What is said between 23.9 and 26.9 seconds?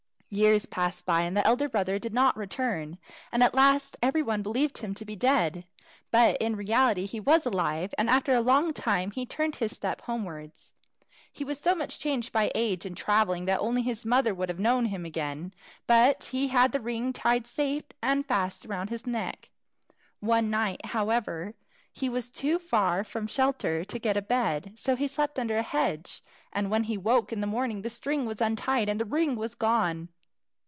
get a bed, so he slept under a hedge, and when